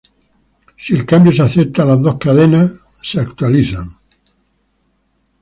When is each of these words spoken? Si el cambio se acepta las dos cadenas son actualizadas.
Si 0.77 0.95
el 0.95 1.05
cambio 1.05 1.31
se 1.31 1.43
acepta 1.43 1.85
las 1.85 2.01
dos 2.01 2.17
cadenas 2.17 2.71
son 3.03 3.27
actualizadas. 3.27 3.87